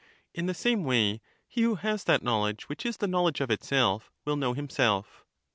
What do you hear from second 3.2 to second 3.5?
edge